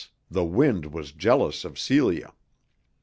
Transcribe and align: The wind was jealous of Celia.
The 0.31 0.43
wind 0.43 0.87
was 0.95 1.11
jealous 1.11 1.63
of 1.63 1.77
Celia. 1.77 2.33